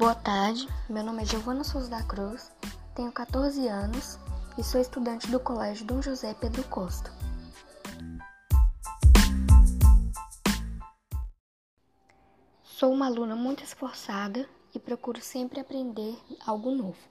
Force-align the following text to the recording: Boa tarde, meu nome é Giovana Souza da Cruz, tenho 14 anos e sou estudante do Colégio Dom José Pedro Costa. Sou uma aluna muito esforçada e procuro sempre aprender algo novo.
Boa 0.00 0.14
tarde, 0.14 0.66
meu 0.88 1.04
nome 1.04 1.20
é 1.20 1.26
Giovana 1.26 1.62
Souza 1.62 1.90
da 1.90 2.02
Cruz, 2.02 2.50
tenho 2.94 3.12
14 3.12 3.68
anos 3.68 4.18
e 4.56 4.64
sou 4.64 4.80
estudante 4.80 5.30
do 5.30 5.38
Colégio 5.38 5.84
Dom 5.84 6.00
José 6.00 6.32
Pedro 6.32 6.64
Costa. 6.64 7.12
Sou 12.62 12.90
uma 12.90 13.08
aluna 13.08 13.36
muito 13.36 13.62
esforçada 13.62 14.48
e 14.74 14.78
procuro 14.78 15.20
sempre 15.20 15.60
aprender 15.60 16.16
algo 16.46 16.70
novo. 16.70 17.10